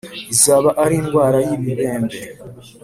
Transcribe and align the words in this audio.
Izaba 0.33 0.69
ari 0.83 0.95
indwara 1.01 1.37
y 1.47 1.49
ibibembe 1.57 2.17